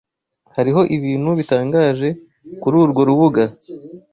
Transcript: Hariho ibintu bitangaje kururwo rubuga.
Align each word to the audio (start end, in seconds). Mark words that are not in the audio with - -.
Hariho 0.55 0.81
ibintu 0.95 1.29
bitangaje 1.39 2.07
kururwo 2.61 3.01
rubuga. 3.07 3.43